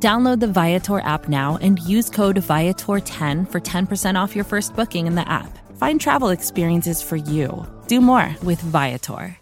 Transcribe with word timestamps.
Download 0.00 0.38
the 0.38 0.46
Viator 0.46 1.00
app 1.00 1.28
now 1.28 1.58
and 1.60 1.80
use 1.80 2.08
code 2.08 2.36
Viator10 2.36 3.50
for 3.50 3.60
10% 3.60 4.14
off 4.14 4.36
your 4.36 4.44
first 4.44 4.76
booking 4.76 5.08
in 5.08 5.16
the 5.16 5.28
app. 5.28 5.58
Find 5.76 6.00
travel 6.00 6.28
experiences 6.28 7.02
for 7.02 7.16
you. 7.16 7.66
Do 7.88 8.00
more 8.00 8.36
with 8.44 8.60
Viator. 8.60 9.36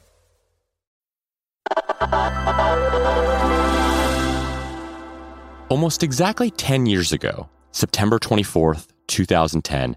Almost 5.69 6.03
exactly 6.03 6.51
10 6.51 6.87
years 6.87 7.13
ago, 7.13 7.51
September 7.73 8.19
24th, 8.19 8.87
2010, 9.09 9.97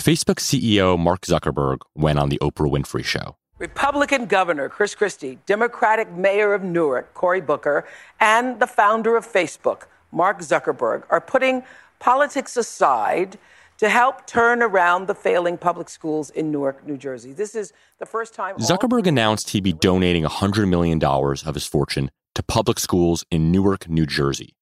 Facebook 0.00 0.40
CEO 0.40 0.98
Mark 0.98 1.20
Zuckerberg 1.22 1.82
went 1.94 2.18
on 2.18 2.30
the 2.30 2.38
Oprah 2.38 2.70
Winfrey 2.70 3.04
Show. 3.04 3.36
Republican 3.58 4.24
Governor 4.24 4.70
Chris 4.70 4.94
Christie, 4.94 5.38
Democratic 5.44 6.10
Mayor 6.12 6.54
of 6.54 6.64
Newark 6.64 7.12
Cory 7.12 7.42
Booker, 7.42 7.86
and 8.18 8.58
the 8.58 8.66
founder 8.66 9.16
of 9.16 9.30
Facebook, 9.30 9.82
Mark 10.12 10.40
Zuckerberg, 10.40 11.04
are 11.10 11.20
putting 11.20 11.62
politics 11.98 12.56
aside 12.56 13.38
to 13.78 13.88
help 13.88 14.26
turn 14.26 14.62
around 14.62 15.06
the 15.06 15.14
failing 15.14 15.56
public 15.56 15.88
schools 15.88 16.28
in 16.30 16.50
Newark, 16.50 16.86
New 16.86 16.98
Jersey. 16.98 17.32
This 17.32 17.54
is 17.54 17.72
the 17.98 18.04
first 18.04 18.34
time. 18.34 18.56
Zuckerberg 18.56 19.06
announced 19.06 19.50
he'd 19.50 19.64
be 19.64 19.72
donating 19.72 20.24
$100 20.24 20.68
million 20.68 21.02
of 21.02 21.54
his 21.54 21.66
fortune 21.66 22.10
to 22.34 22.42
public 22.42 22.78
schools 22.78 23.24
in 23.30 23.50
Newark, 23.50 23.88
New 23.88 24.04
Jersey. 24.04 24.54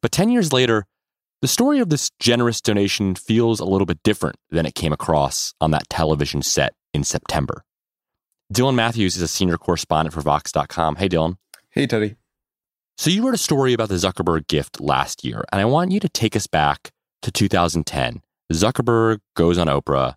But 0.00 0.12
10 0.12 0.28
years 0.28 0.52
later, 0.52 0.86
the 1.42 1.48
story 1.48 1.80
of 1.80 1.88
this 1.90 2.10
generous 2.20 2.60
donation 2.60 3.16
feels 3.16 3.58
a 3.58 3.64
little 3.64 3.86
bit 3.86 3.98
different 4.04 4.36
than 4.50 4.66
it 4.66 4.74
came 4.74 4.92
across 4.92 5.52
on 5.60 5.72
that 5.72 5.88
television 5.90 6.40
set 6.40 6.74
in 6.92 7.04
September. 7.04 7.64
Dylan 8.52 8.74
Matthews 8.74 9.16
is 9.16 9.22
a 9.22 9.28
senior 9.28 9.56
correspondent 9.56 10.14
for 10.14 10.20
Vox.com. 10.20 10.96
Hey, 10.96 11.08
Dylan. 11.08 11.36
Hey, 11.70 11.86
Teddy. 11.86 12.16
So, 12.96 13.10
you 13.10 13.24
wrote 13.24 13.34
a 13.34 13.38
story 13.38 13.72
about 13.72 13.88
the 13.88 13.96
Zuckerberg 13.96 14.46
gift 14.46 14.80
last 14.80 15.24
year, 15.24 15.44
and 15.50 15.60
I 15.60 15.64
want 15.64 15.90
you 15.90 16.00
to 16.00 16.08
take 16.08 16.36
us 16.36 16.46
back 16.46 16.92
to 17.22 17.32
2010. 17.32 18.22
Zuckerberg 18.52 19.18
goes 19.34 19.58
on 19.58 19.66
Oprah. 19.66 20.14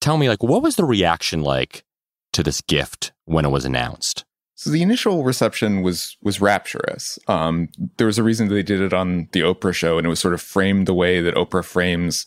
Tell 0.00 0.18
me, 0.18 0.28
like, 0.28 0.42
what 0.42 0.62
was 0.62 0.76
the 0.76 0.84
reaction 0.84 1.42
like 1.42 1.84
to 2.32 2.42
this 2.42 2.60
gift 2.60 3.12
when 3.24 3.44
it 3.44 3.50
was 3.50 3.64
announced? 3.64 4.24
So 4.60 4.68
the 4.68 4.82
initial 4.82 5.24
reception 5.24 5.80
was 5.80 6.18
was 6.20 6.38
rapturous. 6.38 7.18
Um, 7.28 7.68
there 7.96 8.06
was 8.06 8.18
a 8.18 8.22
reason 8.22 8.48
they 8.48 8.62
did 8.62 8.82
it 8.82 8.92
on 8.92 9.28
the 9.32 9.40
Oprah 9.40 9.74
show, 9.74 9.96
and 9.96 10.06
it 10.06 10.10
was 10.10 10.20
sort 10.20 10.34
of 10.34 10.42
framed 10.42 10.86
the 10.86 10.92
way 10.92 11.22
that 11.22 11.34
Oprah 11.34 11.64
frames 11.64 12.26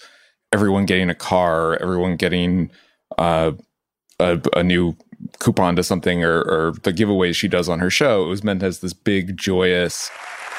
everyone 0.52 0.88
getting 0.88 1.12
a 1.12 1.16
car, 1.16 1.78
everyone 1.80 2.16
getting 2.16 2.72
uh, 3.20 3.52
a, 4.20 4.42
a, 4.56 4.64
new 4.64 4.96
coupon 5.40 5.76
to 5.76 5.84
something, 5.84 6.24
or, 6.24 6.42
or 6.42 6.74
the 6.84 6.94
giveaways 6.94 7.36
she 7.36 7.48
does 7.48 7.70
on 7.70 7.80
her 7.80 7.90
show. 7.90 8.26
It 8.26 8.30
was 8.30 8.44
meant 8.44 8.64
as 8.64 8.80
this 8.80 8.94
big, 8.94 9.38
joyous, 9.38 10.10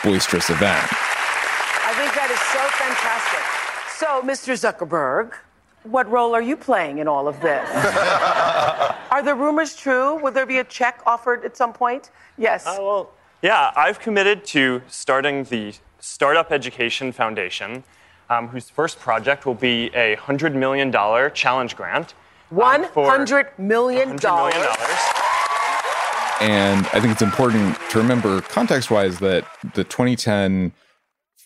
boisterous 0.03 0.51
event. 0.51 0.89
I 0.91 1.93
think 1.97 2.15
that 2.15 2.31
is 2.31 2.41
so 2.53 2.63
fantastic. 2.83 3.55
So, 3.97 4.23
Mr. 4.23 4.55
Zuckerberg, 4.55 5.35
what 5.85 6.11
role 6.11 6.35
are 6.35 6.43
you 6.43 6.57
playing 6.57 6.99
in 6.99 7.09
all 7.09 7.29
of 7.29 7.41
this? 7.41 7.69
are 9.11 9.23
the 9.23 9.35
rumors 9.35 9.77
true? 9.77 10.17
Will 10.23 10.33
there 10.33 10.47
be 10.47 10.59
a 10.59 10.65
check 10.65 11.01
offered 11.07 11.45
at 11.45 11.57
some 11.57 11.73
point? 11.73 12.11
Yes. 12.39 12.67
Uh, 12.67 12.77
well, 12.81 13.11
yeah, 13.43 13.73
I've 13.77 14.01
committed 14.01 14.45
to 14.47 14.81
starting 14.89 15.45
the 15.45 15.75
Startup 16.01 16.51
Education 16.51 17.13
Foundation, 17.13 17.85
um, 18.31 18.49
whose 18.49 18.71
first 18.71 18.99
project 18.99 19.45
will 19.45 19.55
be 19.55 19.91
a 19.95 20.17
$100 20.17 20.55
million 20.55 20.91
challenge 21.35 21.77
grant. 21.77 22.15
Um, 22.61 22.85
$100 22.85 23.59
million? 23.59 24.17
$100 24.17 24.53
million. 24.55 25.25
And 26.41 26.87
I 26.89 27.01
think 27.01 27.13
it's 27.13 27.23
important 27.23 27.79
to 27.91 27.99
remember, 27.99 28.41
context 28.43 28.91
wise, 28.91 29.19
that 29.21 29.47
the 29.75 29.85
2010 29.85 30.73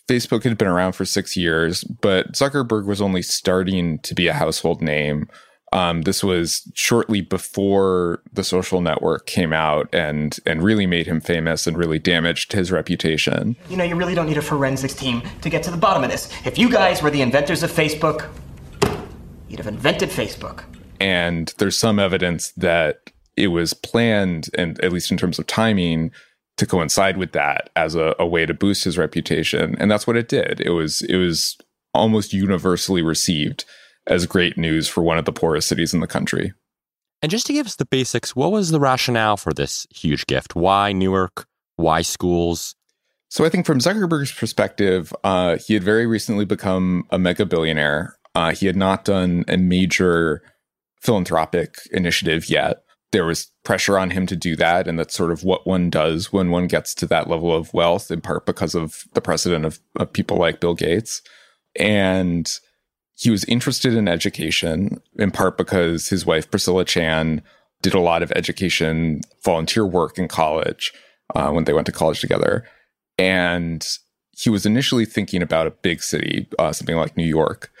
Facebook 0.09 0.43
had 0.43 0.57
been 0.57 0.67
around 0.67 0.93
for 0.93 1.05
six 1.05 1.37
years, 1.37 1.83
but 1.83 2.31
Zuckerberg 2.33 2.85
was 2.85 3.01
only 3.01 3.21
starting 3.21 3.99
to 3.99 4.15
be 4.15 4.27
a 4.27 4.33
household 4.33 4.81
name. 4.81 5.29
Um, 5.71 6.01
this 6.01 6.23
was 6.23 6.69
shortly 6.73 7.21
before 7.21 8.23
the 8.33 8.43
social 8.43 8.81
network 8.81 9.27
came 9.27 9.53
out 9.53 9.87
and 9.93 10.39
and 10.47 10.63
really 10.63 10.87
made 10.87 11.05
him 11.05 11.21
famous 11.21 11.67
and 11.67 11.77
really 11.77 11.99
damaged 11.99 12.53
his 12.53 12.71
reputation. 12.71 13.55
You 13.69 13.77
know, 13.77 13.83
you 13.83 13.95
really 13.95 14.15
don't 14.15 14.25
need 14.25 14.37
a 14.37 14.41
forensics 14.41 14.95
team 14.95 15.21
to 15.41 15.49
get 15.49 15.61
to 15.63 15.71
the 15.71 15.77
bottom 15.77 16.03
of 16.03 16.09
this. 16.09 16.31
If 16.43 16.57
you 16.57 16.71
guys 16.71 17.03
were 17.03 17.11
the 17.11 17.21
inventors 17.21 17.61
of 17.61 17.71
Facebook, 17.71 18.29
you'd 19.47 19.59
have 19.59 19.67
invented 19.67 20.09
Facebook. 20.09 20.63
And 20.99 21.53
there's 21.57 21.77
some 21.77 21.99
evidence 21.99 22.51
that 22.51 23.11
it 23.35 23.47
was 23.47 23.73
planned, 23.73 24.49
and 24.57 24.79
at 24.83 24.91
least 24.91 25.11
in 25.11 25.17
terms 25.17 25.39
of 25.39 25.47
timing, 25.47 26.11
to 26.57 26.65
coincide 26.65 27.17
with 27.17 27.31
that 27.31 27.69
as 27.75 27.95
a, 27.95 28.13
a 28.19 28.27
way 28.27 28.45
to 28.45 28.53
boost 28.53 28.83
his 28.83 28.97
reputation. 28.97 29.75
And 29.79 29.89
that's 29.89 30.05
what 30.05 30.17
it 30.17 30.27
did. 30.27 30.59
It 30.59 30.71
was 30.71 31.01
it 31.03 31.15
was 31.15 31.57
almost 31.93 32.33
universally 32.33 33.01
received 33.01 33.65
as 34.07 34.25
great 34.25 34.57
news 34.57 34.87
for 34.87 35.01
one 35.01 35.17
of 35.17 35.25
the 35.25 35.31
poorest 35.31 35.67
cities 35.67 35.93
in 35.93 36.01
the 36.01 36.07
country. 36.07 36.53
And 37.21 37.29
just 37.29 37.45
to 37.47 37.53
give 37.53 37.65
us 37.65 37.75
the 37.75 37.85
basics, 37.85 38.35
what 38.35 38.51
was 38.51 38.71
the 38.71 38.79
rationale 38.79 39.37
for 39.37 39.53
this 39.53 39.87
huge 39.93 40.25
gift? 40.27 40.55
Why 40.55 40.91
Newark? 40.93 41.47
Why 41.75 42.01
schools? 42.01 42.75
So 43.29 43.45
I 43.45 43.49
think 43.49 43.65
from 43.65 43.79
Zuckerberg's 43.79 44.31
perspective, 44.31 45.13
uh, 45.23 45.57
he 45.57 45.73
had 45.75 45.83
very 45.83 46.07
recently 46.07 46.45
become 46.45 47.05
a 47.11 47.19
mega 47.19 47.45
billionaire. 47.45 48.17
Uh, 48.35 48.53
he 48.53 48.65
had 48.65 48.75
not 48.75 49.05
done 49.05 49.45
a 49.47 49.57
major 49.57 50.41
philanthropic 50.99 51.75
initiative 51.91 52.49
yet 52.49 52.83
there 53.11 53.25
was 53.25 53.51
pressure 53.63 53.97
on 53.97 54.11
him 54.11 54.25
to 54.27 54.35
do 54.35 54.55
that. 54.55 54.87
And 54.87 54.99
that's 54.99 55.15
sort 55.15 55.31
of 55.31 55.43
what 55.43 55.65
one 55.65 55.89
does 55.89 56.31
when 56.31 56.51
one 56.51 56.67
gets 56.67 56.93
to 56.95 57.07
that 57.07 57.27
level 57.27 57.55
of 57.55 57.73
wealth, 57.73 58.11
in 58.11 58.21
part 58.21 58.45
because 58.45 58.75
of 58.75 59.03
the 59.13 59.21
precedent 59.21 59.65
of, 59.65 59.79
of 59.97 60.13
people 60.13 60.37
like 60.37 60.59
Bill 60.59 60.75
Gates. 60.75 61.21
And 61.75 62.49
he 63.15 63.29
was 63.29 63.43
interested 63.45 63.95
in 63.95 64.07
education, 64.07 65.01
in 65.17 65.31
part 65.31 65.57
because 65.57 66.09
his 66.09 66.25
wife, 66.25 66.49
Priscilla 66.49 66.85
Chan, 66.85 67.41
did 67.81 67.93
a 67.93 67.99
lot 67.99 68.23
of 68.23 68.31
education 68.33 69.21
volunteer 69.43 69.85
work 69.85 70.17
in 70.17 70.27
college 70.27 70.93
uh, 71.35 71.49
when 71.49 71.63
they 71.63 71.73
went 71.73 71.85
to 71.87 71.91
college 71.91 72.21
together. 72.21 72.65
And 73.17 73.85
he 74.37 74.49
was 74.49 74.65
initially 74.65 75.05
thinking 75.05 75.41
about 75.41 75.67
a 75.67 75.71
big 75.71 76.01
city, 76.01 76.47
uh, 76.59 76.71
something 76.71 76.95
like 76.95 77.17
New 77.17 77.25
York. 77.25 77.71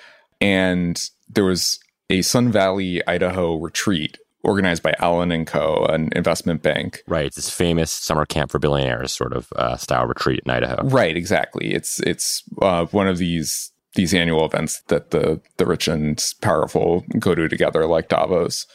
And 0.41 1.01
there 1.29 1.45
was 1.45 1.79
a 2.09 2.21
Sun 2.21 2.51
Valley, 2.51 3.05
Idaho 3.07 3.55
retreat 3.55 4.17
organized 4.43 4.81
by 4.83 4.93
Allen 4.99 5.31
and 5.31 5.45
Co., 5.45 5.85
an 5.85 6.09
investment 6.15 6.61
bank. 6.61 7.03
Right, 7.07 7.25
it's 7.25 7.35
this 7.35 7.49
famous 7.49 7.91
summer 7.91 8.25
camp 8.25 8.51
for 8.51 8.59
billionaires 8.59 9.11
sort 9.11 9.33
of 9.33 9.51
uh, 9.55 9.75
style 9.77 10.05
retreat 10.05 10.41
in 10.45 10.51
Idaho. 10.51 10.87
Right, 10.87 11.15
exactly. 11.15 11.73
It's 11.73 11.99
it's 12.01 12.43
uh, 12.61 12.85
one 12.85 13.07
of 13.07 13.17
these 13.17 13.71
these 13.95 14.13
annual 14.13 14.45
events 14.45 14.81
that 14.87 15.11
the 15.11 15.41
the 15.57 15.65
rich 15.65 15.87
and 15.87 16.23
powerful 16.41 17.05
go 17.19 17.35
to 17.35 17.47
together, 17.47 17.85
like 17.85 18.09
Davos. 18.09 18.65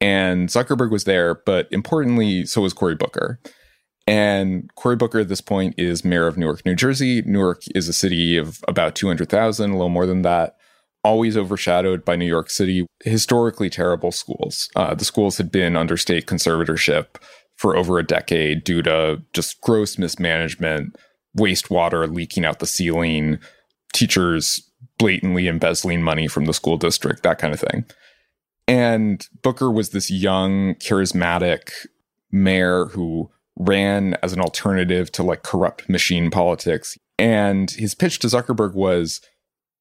And 0.00 0.48
Zuckerberg 0.48 0.92
was 0.92 1.04
there, 1.04 1.34
but 1.34 1.66
importantly, 1.72 2.46
so 2.46 2.62
was 2.62 2.72
Cory 2.72 2.94
Booker. 2.94 3.40
And 4.06 4.70
Cory 4.76 4.94
Booker 4.94 5.18
at 5.18 5.28
this 5.28 5.40
point 5.40 5.74
is 5.76 6.04
mayor 6.04 6.28
of 6.28 6.38
Newark, 6.38 6.64
New 6.64 6.76
Jersey. 6.76 7.20
Newark 7.22 7.62
is 7.74 7.88
a 7.88 7.92
city 7.92 8.38
of 8.38 8.60
about 8.68 8.94
200,000, 8.94 9.70
a 9.70 9.72
little 9.74 9.88
more 9.88 10.06
than 10.06 10.22
that 10.22 10.57
always 11.04 11.36
overshadowed 11.36 12.04
by 12.04 12.16
New 12.16 12.26
York 12.26 12.50
City 12.50 12.86
historically 13.04 13.70
terrible 13.70 14.12
schools. 14.12 14.68
Uh, 14.76 14.94
the 14.94 15.04
schools 15.04 15.36
had 15.38 15.50
been 15.50 15.76
under 15.76 15.96
state 15.96 16.26
conservatorship 16.26 17.06
for 17.56 17.76
over 17.76 17.98
a 17.98 18.06
decade 18.06 18.64
due 18.64 18.82
to 18.82 19.22
just 19.32 19.60
gross 19.60 19.98
mismanagement, 19.98 20.96
wastewater 21.36 22.12
leaking 22.12 22.44
out 22.44 22.58
the 22.58 22.66
ceiling, 22.66 23.38
teachers 23.92 24.62
blatantly 24.98 25.46
embezzling 25.46 26.02
money 26.02 26.28
from 26.28 26.44
the 26.44 26.54
school 26.54 26.76
district, 26.76 27.22
that 27.22 27.38
kind 27.38 27.54
of 27.54 27.60
thing. 27.60 27.84
And 28.66 29.26
Booker 29.42 29.70
was 29.70 29.90
this 29.90 30.10
young, 30.10 30.74
charismatic 30.74 31.70
mayor 32.30 32.86
who 32.86 33.30
ran 33.56 34.14
as 34.22 34.32
an 34.32 34.40
alternative 34.40 35.10
to 35.12 35.22
like 35.22 35.42
corrupt 35.42 35.88
machine 35.88 36.30
politics. 36.30 36.96
And 37.18 37.70
his 37.70 37.94
pitch 37.94 38.18
to 38.20 38.28
Zuckerberg 38.28 38.74
was 38.74 39.20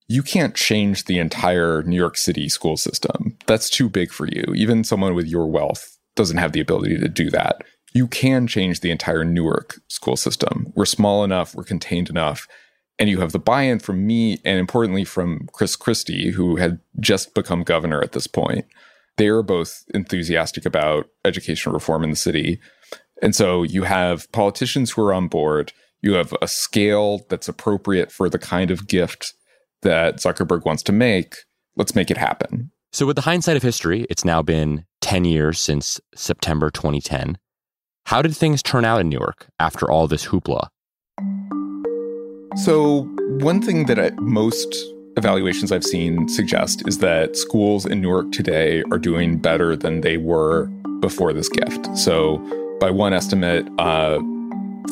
you 0.09 0.24
can't 0.24 0.56
change 0.56 1.06
the 1.06 1.19
entire 1.19 1.83
New 1.83 1.98
York 1.98 2.18
City 2.18 2.48
school 2.50 2.77
system. 2.77 3.38
That's 3.45 3.69
too 3.69 3.89
big 3.89 4.12
for 4.12 4.25
you. 4.27 4.54
Even 4.56 4.83
someone 4.83 5.15
with 5.15 5.27
your 5.27 5.48
wealth 5.48 5.98
doesn't 6.15 6.38
have 6.38 6.54
the 6.54 6.62
ability 6.62 6.98
to 6.98 7.09
do 7.09 7.30
that. 7.30 7.62
You 7.94 8.07
can 8.07 8.48
change 8.48 8.80
the 8.80 8.92
entire 8.92 9.25
Newark 9.25 9.80
school 9.89 10.15
system. 10.15 10.71
We're 10.75 10.86
small 10.86 11.24
enough, 11.24 11.56
we're 11.56 11.63
contained 11.63 12.09
enough. 12.09 12.48
and 13.00 13.09
you 13.09 13.19
have 13.19 13.31
the 13.31 13.39
buy-in 13.39 13.80
from 13.80 14.06
me 14.06 14.39
and 14.44 14.59
importantly 14.59 15.04
from 15.04 15.48
Chris 15.54 15.75
Christie, 15.75 16.31
who 16.31 16.56
had 16.56 16.80
just 17.00 17.33
become 17.33 17.63
governor 17.63 18.01
at 18.01 18.13
this 18.13 18.27
point. 18.27 18.65
They 19.18 19.27
are 19.27 19.44
both 19.44 19.83
enthusiastic 19.94 20.65
about 20.65 21.07
education 21.25 21.74
reform 21.74 22.04
in 22.04 22.09
the 22.09 22.15
city. 22.15 22.59
And 23.21 23.36
so 23.36 23.63
you 23.63 23.83
have 23.83 24.31
politicians 24.31 24.92
who 24.92 25.04
are 25.04 25.13
on 25.13 25.27
board. 25.27 25.74
You 26.01 26.13
have 26.13 26.33
a 26.42 26.48
scale 26.48 27.25
that's 27.30 27.48
appropriate 27.48 28.12
for 28.12 28.30
the 28.30 28.39
kind 28.39 28.71
of 28.71 28.88
gift 28.88 29.33
that 29.82 30.18
Zuckerberg 30.18 30.66
wants 30.66 30.84
to 30.84 30.92
make. 30.92 31.36
Let's 31.76 31.96
make 31.96 32.10
it 32.12 32.18
happen. 32.18 32.72
So, 32.92 33.06
with 33.06 33.16
the 33.16 33.22
hindsight 33.22 33.58
of 33.58 33.64
history, 33.64 34.06
it's 34.10 34.26
now 34.26 34.42
been 34.42 34.86
10 35.02 35.26
years 35.26 35.60
since 35.60 36.00
September 36.16 36.70
2010. 36.72 37.38
How 38.06 38.22
did 38.22 38.36
things 38.36 38.64
turn 38.64 38.86
out 38.86 39.02
in 39.02 39.10
Newark 39.10 39.48
after 39.60 39.92
all 39.92 40.08
this 40.08 40.28
hoopla? 40.28 40.70
So, 42.56 43.04
one 43.42 43.62
thing 43.62 43.86
that 43.86 44.00
I, 44.00 44.12
most 44.20 44.74
evaluations 45.18 45.72
I've 45.72 45.84
seen 45.84 46.28
suggest 46.30 46.88
is 46.88 47.00
that 47.00 47.36
schools 47.36 47.86
in 47.86 48.02
Newark 48.02 48.32
today 48.32 48.84
are 48.92 48.98
doing 48.98 49.38
better 49.38 49.76
than 49.76 50.02
they 50.02 50.18
were 50.18 50.68
before 51.02 51.34
this 51.34 51.50
gift. 51.50 51.96
So, 51.98 52.38
by 52.80 52.90
one 52.90 53.14
estimate, 53.14 53.68
uh, 53.78 54.20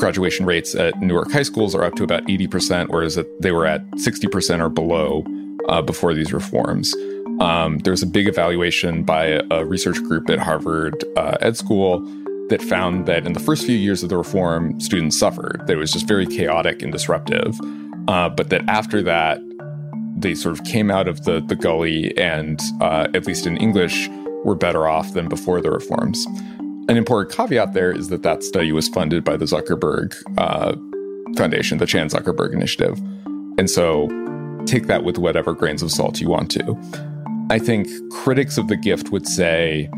graduation 0.06 0.46
rates 0.46 0.76
at 0.76 1.02
Newark 1.02 1.32
high 1.32 1.42
schools 1.42 1.74
are 1.74 1.84
up 1.84 1.96
to 1.96 2.04
about 2.04 2.24
80%, 2.26 2.90
whereas 2.90 3.18
they 3.40 3.52
were 3.52 3.66
at 3.66 3.82
60% 3.94 4.64
or 4.64 4.70
below 4.70 5.26
uh, 5.68 5.82
before 5.82 6.14
these 6.14 6.32
reforms. 6.32 6.94
Um, 7.40 7.80
there's 7.80 8.04
a 8.04 8.06
big 8.06 8.28
evaluation 8.28 9.02
by 9.02 9.42
a 9.50 9.66
research 9.66 9.98
group 10.04 10.30
at 10.30 10.38
Harvard 10.38 11.04
uh, 11.18 11.38
Ed 11.42 11.58
School 11.58 12.02
that 12.50 12.62
found 12.62 13.08
that 13.08 13.26
in 13.26 13.34
the 13.34 13.40
first 13.40 13.66
few 13.66 13.76
years 13.76 14.04
of 14.04 14.10
the 14.10 14.18
reform, 14.18 14.80
students 14.80 15.18
suffered. 15.18 15.64
That 15.66 15.74
it 15.74 15.78
was 15.78 15.92
just 15.92 16.08
very 16.08 16.28
chaotic 16.28 16.84
and 16.84 16.92
disruptive. 16.92 17.60
Uh, 18.08 18.30
but 18.30 18.52
that 18.52 18.62
after 18.68 19.02
that, 19.02 19.40
they 20.16 20.36
sort 20.36 20.60
of 20.60 20.64
came 20.66 20.92
out 20.92 21.08
of 21.08 21.24
the, 21.24 21.42
the 21.42 21.56
gully 21.56 22.16
and, 22.16 22.62
uh, 22.80 23.08
at 23.16 23.26
least 23.26 23.48
in 23.48 23.58
English, 23.58 24.08
were 24.44 24.54
better 24.54 24.88
off 24.88 25.14
than 25.14 25.28
before 25.28 25.62
the 25.62 25.72
reforms. 25.72 26.28
An 26.88 26.98
important 26.98 27.36
caveat 27.36 27.74
there 27.74 27.92
is 27.92 28.10
that 28.10 28.22
that 28.22 28.44
study 28.44 28.72
was 28.72 28.88
funded 28.88 29.24
by 29.24 29.38
the 29.38 29.46
Zuckerberg 29.46 30.16
uh, 30.38 30.76
Foundation, 31.36 31.80
the 31.80 31.88
Chan 31.88 32.10
Zuckerberg 32.10 32.54
Initiative. 32.54 33.00
And 33.58 33.68
so 33.68 34.08
take 34.68 34.86
that 34.86 35.04
with 35.04 35.18
whatever 35.18 35.54
grains 35.54 35.82
of 35.82 35.92
salt 35.92 36.22
you 36.22 36.30
want 36.30 36.52
to. 36.52 36.78
I 37.50 37.58
think 37.58 37.88
critics 38.12 38.60
of 38.60 38.68
the 38.68 38.78
gift 38.78 39.12
would 39.12 39.28
say 39.28 39.90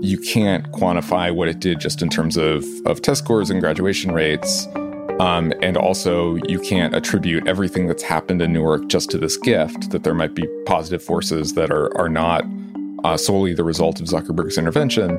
you 0.00 0.18
can't 0.18 0.72
quantify 0.72 1.32
what 1.32 1.46
it 1.46 1.60
did 1.60 1.78
just 1.78 2.02
in 2.02 2.08
terms 2.08 2.36
of, 2.36 2.64
of 2.84 3.00
test 3.00 3.22
scores 3.22 3.48
and 3.48 3.60
graduation 3.60 4.10
rates. 4.10 4.66
Um, 5.20 5.52
and 5.62 5.76
also, 5.76 6.34
you 6.48 6.58
can't 6.58 6.96
attribute 6.96 7.46
everything 7.46 7.86
that's 7.86 8.02
happened 8.02 8.42
in 8.42 8.52
Newark 8.52 8.88
just 8.88 9.08
to 9.10 9.18
this 9.18 9.36
gift, 9.36 9.90
that 9.90 10.02
there 10.02 10.14
might 10.14 10.34
be 10.34 10.48
positive 10.66 11.00
forces 11.00 11.54
that 11.54 11.70
are, 11.70 11.96
are 11.96 12.08
not 12.08 12.44
uh, 13.04 13.16
solely 13.16 13.54
the 13.54 13.62
result 13.62 14.00
of 14.00 14.06
Zuckerberg's 14.06 14.58
intervention. 14.58 15.16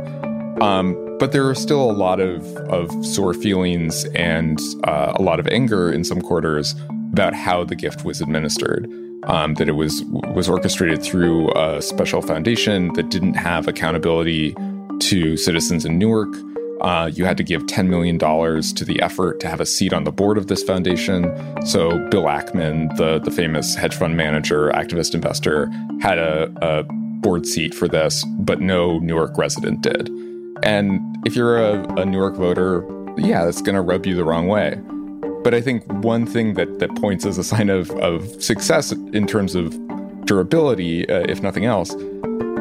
Um, 0.61 1.17
but 1.19 1.31
there 1.31 1.47
are 1.47 1.55
still 1.55 1.89
a 1.89 1.93
lot 1.93 2.19
of, 2.19 2.45
of 2.69 3.05
sore 3.05 3.33
feelings 3.33 4.05
and 4.15 4.59
uh, 4.83 5.13
a 5.15 5.21
lot 5.21 5.39
of 5.39 5.47
anger 5.47 5.91
in 5.91 6.03
some 6.03 6.21
quarters 6.21 6.75
about 7.11 7.33
how 7.33 7.63
the 7.63 7.75
gift 7.75 8.03
was 8.03 8.21
administered 8.21 8.89
um, 9.25 9.55
that 9.55 9.67
it 9.67 9.73
was 9.73 10.03
was 10.33 10.49
orchestrated 10.49 11.01
through 11.01 11.51
a 11.55 11.81
special 11.81 12.21
foundation 12.21 12.93
that 12.93 13.09
didn't 13.09 13.33
have 13.33 13.67
accountability 13.67 14.55
to 14.99 15.37
citizens 15.37 15.85
in 15.85 15.97
Newark. 15.97 16.33
Uh, 16.81 17.09
you 17.13 17.25
had 17.25 17.37
to 17.37 17.43
give 17.43 17.63
$10 17.63 17.87
million 17.87 18.19
to 18.19 18.85
the 18.85 19.01
effort 19.01 19.39
to 19.39 19.47
have 19.47 19.61
a 19.61 19.65
seat 19.65 19.93
on 19.93 20.03
the 20.03 20.11
board 20.11 20.37
of 20.37 20.47
this 20.47 20.61
foundation. 20.61 21.23
So 21.65 21.91
Bill 22.09 22.25
Ackman, 22.25 22.95
the, 22.97 23.19
the 23.19 23.31
famous 23.31 23.75
hedge 23.75 23.95
fund 23.95 24.17
manager, 24.17 24.69
activist 24.71 25.15
investor, 25.15 25.71
had 26.01 26.17
a, 26.17 26.51
a 26.61 26.83
board 27.21 27.45
seat 27.45 27.73
for 27.73 27.87
this, 27.87 28.25
but 28.39 28.59
no 28.59 28.99
Newark 28.99 29.37
resident 29.37 29.81
did. 29.81 30.09
And 30.63 31.01
if 31.25 31.35
you're 31.35 31.57
a, 31.57 31.83
a 31.95 32.05
Newark 32.05 32.35
voter, 32.35 32.85
yeah, 33.17 33.45
that's 33.45 33.61
going 33.61 33.75
to 33.75 33.81
rub 33.81 34.05
you 34.05 34.15
the 34.15 34.23
wrong 34.23 34.47
way. 34.47 34.79
But 35.43 35.53
I 35.53 35.61
think 35.61 35.85
one 36.03 36.25
thing 36.25 36.55
that, 36.55 36.79
that 36.79 36.95
points 36.95 37.25
as 37.25 37.37
a 37.37 37.43
sign 37.43 37.69
of, 37.69 37.91
of 37.91 38.43
success 38.43 38.91
in 38.91 39.27
terms 39.27 39.55
of 39.55 39.77
durability, 40.25 41.07
uh, 41.07 41.25
if 41.29 41.41
nothing 41.41 41.65
else, 41.65 41.89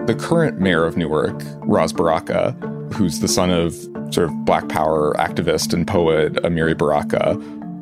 the 0.06 0.16
current 0.18 0.60
mayor 0.60 0.84
of 0.84 0.96
Newark, 0.96 1.40
Ras 1.62 1.92
Baraka, 1.92 2.52
who's 2.92 3.20
the 3.20 3.28
son 3.28 3.50
of 3.50 3.74
sort 4.12 4.28
of 4.28 4.44
Black 4.44 4.68
Power 4.68 5.14
activist 5.14 5.72
and 5.72 5.86
poet 5.86 6.34
Amiri 6.34 6.76
Baraka, 6.76 7.36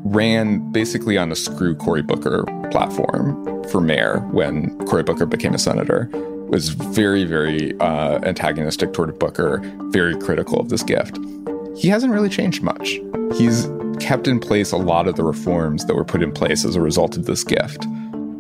ran 0.05 0.71
basically 0.73 1.19
on 1.19 1.33
a 1.33 1.35
screw 1.35 1.75
Cory 1.75 2.03
Booker 2.03 2.45
platform 2.71 3.65
for 3.65 3.81
mayor 3.81 4.21
when 4.31 4.77
Cory 4.87 5.03
Booker 5.03 5.27
became 5.27 5.55
a 5.55 5.59
senator. 5.59 6.09
Was 6.53 6.69
very, 6.69 7.25
very 7.25 7.73
uh, 7.81 8.21
antagonistic 8.25 8.93
toward 8.93 9.19
Booker, 9.19 9.63
very 9.89 10.15
critical 10.15 10.61
of 10.61 10.69
this 10.69 10.83
gift. 10.83 11.19
He 11.79 11.89
hasn't 11.89 12.13
really 12.13 12.29
changed 12.29 12.63
much. 12.63 13.01
He's 13.39 13.71
kept 13.99 14.29
in 14.29 14.39
place 14.39 14.71
a 14.71 14.77
lot 14.77 15.09
of 15.09 15.17
the 15.17 15.25
reforms 15.25 15.87
that 15.87 15.95
were 15.95 16.05
put 16.05 16.23
in 16.23 16.31
place 16.31 16.67
as 16.67 16.77
a 16.77 16.81
result 16.83 17.17
of 17.17 17.25
this 17.25 17.43
gift. 17.43 17.87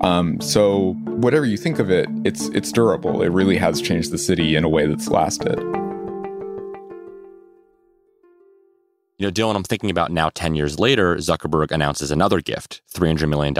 Um, 0.03 0.39
so 0.43 0.93
whatever 1.07 1.47
you 1.47 1.57
think 1.57 1.79
of 1.79 1.91
it, 1.91 2.07
it's 2.23 2.49
it's 2.49 2.71
durable. 2.71 3.23
It 3.23 3.29
really 3.29 3.57
has 3.57 3.81
changed 3.81 4.11
the 4.11 4.19
city 4.19 4.57
in 4.57 4.65
a 4.65 4.69
way 4.69 4.87
that's 4.87 5.09
lasted. 5.09 5.59
You 9.17 9.29
know, 9.29 9.31
Dylan, 9.31 9.57
I'm 9.57 9.65
thinking 9.65 9.89
about 9.89 10.13
now 10.13 10.29
10 10.35 10.55
years 10.55 10.79
later, 10.79 11.17
Zuckerberg 11.17 11.71
announces 11.71 12.11
another 12.11 12.43
gift, 12.43 12.83
$300 12.95 13.27
million 13.27 13.55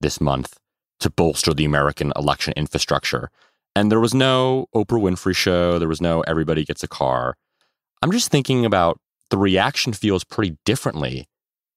this 0.00 0.20
month 0.20 0.58
to 0.98 1.10
bolster 1.10 1.54
the 1.54 1.64
American 1.64 2.12
election 2.16 2.52
infrastructure. 2.56 3.30
And 3.76 3.90
there 3.90 4.00
was 4.00 4.14
no 4.14 4.66
Oprah 4.74 5.00
Winfrey 5.00 5.36
show, 5.36 5.78
there 5.78 5.88
was 5.88 6.00
no 6.00 6.22
everybody 6.22 6.64
gets 6.64 6.82
a 6.82 6.88
car. 6.88 7.36
I'm 8.02 8.10
just 8.10 8.30
thinking 8.30 8.64
about 8.64 8.98
the 9.30 9.38
reaction 9.38 9.92
feels 9.92 10.24
pretty 10.24 10.56
differently 10.64 11.26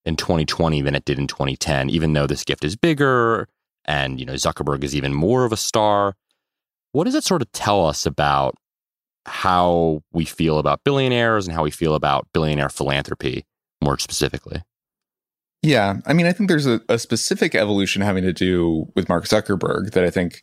in 0.06 0.16
2020 0.16 0.82
than 0.82 0.96
it 0.96 1.06
did 1.06 1.20
in 1.20 1.28
2010, 1.28 1.90
even 1.90 2.14
though 2.14 2.28
this 2.28 2.44
gift 2.44 2.64
is 2.64 2.76
bigger 2.76 3.48
and, 3.86 4.20
you 4.20 4.26
know, 4.26 4.34
Zuckerberg 4.34 4.84
is 4.84 4.96
even 4.96 5.14
more 5.14 5.46
of 5.46 5.52
a 5.52 5.58
star. 5.58 6.16
What 6.92 7.06
does 7.06 7.16
it 7.16 7.24
sort 7.24 7.42
of 7.42 7.52
tell 7.52 7.86
us 7.86 8.06
about 8.06 8.56
how 9.26 10.02
we 10.12 10.26
feel 10.26 10.60
about 10.60 10.84
billionaires 10.84 11.48
and 11.48 11.56
how 11.56 11.64
we 11.64 11.72
feel 11.72 11.96
about 11.96 12.28
billionaire 12.34 12.70
philanthropy 12.70 13.46
more 13.84 13.98
specifically? 13.98 14.62
Yeah. 15.62 15.98
I 16.06 16.14
mean, 16.14 16.26
I 16.26 16.34
think 16.34 16.50
there's 16.50 16.66
a, 16.66 16.82
a 16.90 17.00
specific 17.00 17.56
evolution 17.56 18.02
having 18.02 18.24
to 18.24 18.34
do 18.34 18.92
with 18.96 19.08
Mark 19.08 19.26
Zuckerberg 19.26 19.92
that 19.92 20.04
I 20.04 20.10
think 20.10 20.42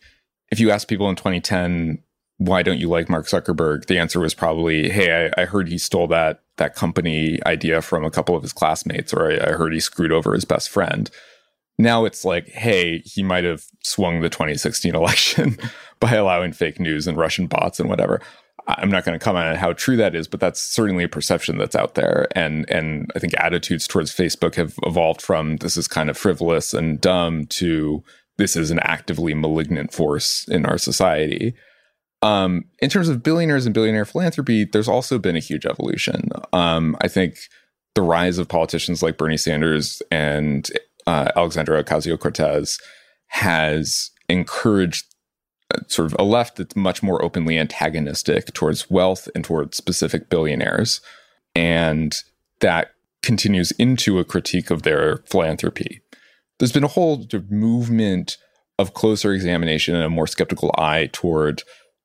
if 0.50 0.61
you 0.61 0.70
ask 0.70 0.88
people 0.88 1.08
in 1.08 1.17
2010, 1.17 2.02
why 2.38 2.62
don't 2.62 2.78
you 2.78 2.88
like 2.88 3.09
Mark 3.09 3.26
Zuckerberg? 3.26 3.87
The 3.87 3.99
answer 3.99 4.19
was 4.19 4.35
probably, 4.35 4.88
hey, 4.88 5.30
I, 5.37 5.42
I, 5.42 5.45
heard 5.45 5.69
he 5.69 5.76
stole 5.76 6.07
that 6.09 6.42
that 6.57 6.75
company 6.75 7.38
idea 7.45 7.83
from 7.83 8.04
a 8.04 8.11
couple 8.11 8.35
of 8.35 8.42
his 8.42 8.54
classmates, 8.54 9.12
or 9.12 9.30
I, 9.30 9.50
I 9.50 9.52
heard 9.52 9.75
he 9.75 9.80
screwed 9.80 10.11
over 10.11 10.33
his 10.33 10.47
best 10.47 10.71
friend. 10.71 11.11
Now 11.78 12.07
it's 12.07 12.25
like, 12.25 12.49
hey, 12.49 13.02
he 13.04 13.23
might 13.23 13.45
have 13.45 13.64
swung 13.85 14.21
the 14.21 14.30
2016 14.30 14.95
election 14.97 15.59
by 16.00 16.14
allowing 16.14 16.52
fake 16.52 16.80
news 16.80 17.07
and 17.07 17.19
Russian 17.19 17.47
bots 17.47 17.78
and 17.78 17.90
whatever. 17.90 18.21
I'm 18.66 18.90
not 18.90 19.04
going 19.04 19.19
to 19.19 19.25
comment 19.25 19.49
on 19.49 19.57
how 19.57 19.73
true 19.73 19.97
that 19.97 20.14
is, 20.14 20.28
but 20.28 20.40
that's 20.40 20.61
certainly 20.61 21.04
a 21.04 21.09
perception 21.09 21.59
that's 21.59 21.75
out 21.75 21.95
there. 21.95 22.26
And 22.35 22.69
and 22.71 23.11
I 23.14 23.19
think 23.19 23.35
attitudes 23.38 23.87
towards 23.87 24.14
Facebook 24.14 24.54
have 24.54 24.75
evolved 24.83 25.23
from 25.23 25.57
this 25.57 25.76
is 25.76 25.88
kind 25.88 26.09
of 26.09 26.16
frivolous 26.16 26.73
and 26.73 27.00
dumb 27.00 27.47
to 27.47 28.02
this 28.40 28.56
is 28.56 28.70
an 28.70 28.78
actively 28.80 29.35
malignant 29.35 29.92
force 29.92 30.49
in 30.49 30.64
our 30.64 30.78
society. 30.78 31.54
Um, 32.23 32.64
in 32.80 32.88
terms 32.88 33.09
of 33.09 33.23
billionaires 33.23 33.66
and 33.66 33.75
billionaire 33.75 34.06
philanthropy, 34.06 34.64
there's 34.64 34.88
also 34.88 35.18
been 35.18 35.37
a 35.37 35.40
huge 35.40 35.66
evolution. 35.66 36.30
Um, 36.52 36.97
I 37.02 37.09
think 37.09 37.37
the 37.94 38.02
rise 38.02 38.38
of 38.38 38.49
politicians 38.49 39.02
like 39.02 39.18
Bernie 39.18 39.37
Sanders 39.37 40.02
and 40.11 40.70
uh, 41.06 41.30
Alexandria 41.37 41.85
Ocasio 41.85 42.18
Cortez 42.18 42.78
has 43.26 44.11
encouraged 44.28 45.14
uh, 45.75 45.80
sort 45.87 46.06
of 46.06 46.16
a 46.18 46.25
left 46.25 46.56
that's 46.56 46.75
much 46.75 47.02
more 47.02 47.23
openly 47.23 47.59
antagonistic 47.59 48.52
towards 48.54 48.90
wealth 48.90 49.28
and 49.35 49.44
towards 49.44 49.76
specific 49.76 50.30
billionaires. 50.30 51.02
And 51.54 52.14
that 52.61 52.92
continues 53.23 53.70
into 53.73 54.18
a 54.18 54.25
critique 54.25 54.70
of 54.70 54.82
their 54.82 55.18
philanthropy. 55.26 56.00
There's 56.61 56.73
been 56.73 56.85
a 56.85 56.88
whole 56.88 57.26
movement 57.49 58.37
of 58.79 58.95
closer 58.95 59.33
examination 59.33 59.95
and 59.95 60.05
a 60.05 60.11
more 60.11 60.26
skeptical 60.26 60.73
eye 60.76 61.09
toward 61.12 61.62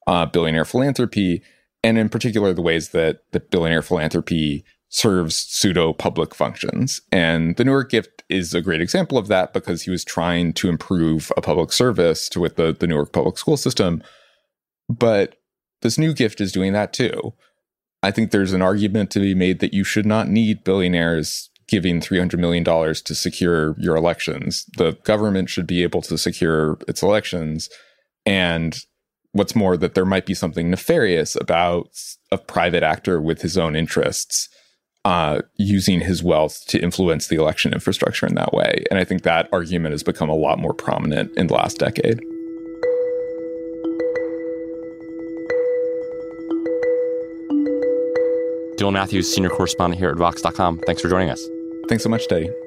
uh, 0.08 0.26
billionaire 0.26 0.66
philanthropy, 0.66 1.44
and 1.84 1.98
in 1.98 2.10
particular 2.10 2.54
the 2.54 2.62
ways 2.62 2.90
that 2.90 3.24
the 3.34 3.42
billionaire 3.42 3.82
philanthropy 3.82 4.64
serves 4.88 5.36
pseudo 5.36 5.92
public 5.92 6.34
functions. 6.34 7.02
And 7.12 7.58
the 7.58 7.66
Newark 7.66 7.92
gift 7.92 8.24
is 8.30 8.54
a 8.54 8.62
great 8.62 8.82
example 8.82 9.18
of 9.18 9.28
that 9.28 9.52
because 9.52 9.82
he 9.82 9.92
was 9.92 10.06
trying 10.06 10.54
to 10.54 10.70
improve 10.70 11.34
a 11.36 11.42
public 11.42 11.74
service 11.74 12.30
to, 12.30 12.40
with 12.40 12.56
the, 12.56 12.74
the 12.74 12.88
Newark 12.88 13.12
public 13.12 13.38
school 13.38 13.58
system. 13.58 14.02
But 14.88 15.36
this 15.82 15.98
new 15.98 16.14
gift 16.14 16.40
is 16.40 16.54
doing 16.54 16.72
that 16.74 16.94
too. 16.94 17.34
I 18.02 18.12
think 18.12 18.32
there's 18.32 18.54
an 18.54 18.62
argument 18.62 19.12
to 19.12 19.20
be 19.20 19.36
made 19.36 19.60
that 19.60 19.74
you 19.74 19.84
should 19.84 20.06
not 20.06 20.30
need 20.30 20.64
billionaires 20.64 21.50
giving 21.68 22.00
$300 22.00 22.38
million 22.40 22.64
to 22.64 23.16
secure 23.16 23.76
your 23.80 23.96
elections. 23.96 24.66
The 24.78 24.94
government 25.04 25.50
should 25.50 25.68
be 25.68 25.84
able 25.84 26.02
to 26.04 26.18
secure 26.18 26.78
its 26.88 27.02
elections. 27.02 27.70
And 28.26 28.78
what's 29.32 29.56
more, 29.56 29.76
that 29.78 29.96
there 29.96 30.06
might 30.06 30.26
be 30.26 30.34
something 30.34 30.70
nefarious 30.70 31.36
about 31.36 31.90
a 32.32 32.38
private 32.38 32.84
actor 32.84 33.20
with 33.20 33.42
his 33.42 33.58
own 33.58 33.76
interests 33.76 34.50
uh, 35.06 35.42
using 35.56 36.02
his 36.02 36.24
wealth 36.24 36.66
to 36.68 36.80
influence 36.80 37.28
the 37.28 37.36
election 37.36 37.74
infrastructure 37.74 38.26
in 38.26 38.36
that 38.36 38.54
way. 38.54 38.84
And 38.90 39.00
I 39.00 39.04
think 39.04 39.22
that 39.22 39.48
argument 39.52 39.94
has 39.94 40.04
become 40.04 40.30
a 40.30 40.36
lot 40.36 40.58
more 40.58 40.74
prominent 40.74 41.32
in 41.38 41.48
the 41.48 41.54
last 41.54 41.78
decade. 41.78 42.20
Dylan 48.78 48.94
Matthews, 48.94 49.32
senior 49.34 49.50
correspondent 49.50 50.00
here 50.00 50.10
at 50.10 50.18
Vox.com. 50.18 50.80
Thanks 50.86 51.02
for 51.02 51.10
joining 51.10 51.30
us. 51.30 51.55
Thanks 51.88 52.04
so 52.04 52.10
much, 52.10 52.28
Teddy. 52.28 52.65